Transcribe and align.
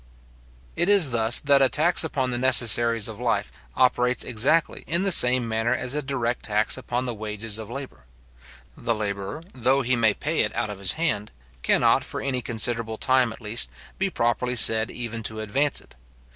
It 0.75 0.89
is 0.89 1.11
thus 1.11 1.37
that 1.41 1.61
a 1.61 1.69
tax 1.69 2.03
upon 2.03 2.31
the 2.31 2.39
necessaries 2.39 3.07
of 3.07 3.19
life 3.19 3.51
operates 3.75 4.23
exactly 4.23 4.83
in 4.87 5.03
the 5.03 5.11
same 5.11 5.47
manner 5.47 5.75
as 5.75 5.93
a 5.93 6.01
direct 6.01 6.45
tax 6.45 6.75
upon 6.75 7.05
the 7.05 7.13
wages 7.13 7.59
of 7.59 7.69
labour. 7.69 8.05
The 8.75 8.95
labourer, 8.95 9.43
though 9.53 9.83
he 9.83 9.95
may 9.95 10.15
pay 10.15 10.39
it 10.39 10.55
out 10.55 10.71
of 10.71 10.79
his 10.79 10.93
hand, 10.93 11.29
cannot, 11.61 12.03
for 12.03 12.19
any 12.19 12.41
considerable 12.41 12.97
time 12.97 13.31
at 13.31 13.41
least, 13.41 13.69
be 13.99 14.09
properly 14.09 14.55
said 14.55 14.89
even 14.89 15.21
to 15.21 15.39
advance 15.39 15.79
it. 15.79 15.93